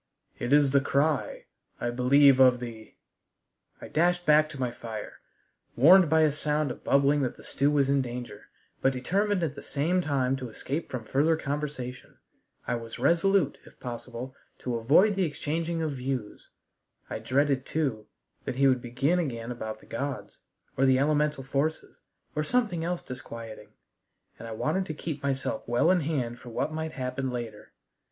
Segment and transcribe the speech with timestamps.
[0.39, 1.45] It is the cry,
[1.79, 2.95] I believe of the"
[3.83, 5.19] I dashed back to my fire,
[5.75, 8.49] warned by a sound of bubbling that the stew was in danger,
[8.81, 12.17] but determined at the same time to escape from further conversation.
[12.65, 16.49] I was resolute, if possible, to avoid the exchanging of views.
[17.07, 18.07] I dreaded, too,
[18.45, 20.39] that he would begin again about the gods,
[20.75, 22.01] or the elemental forces,
[22.35, 23.69] or something else disquieting,
[24.39, 27.71] and I wanted to keep myself well in hand for what might happen later.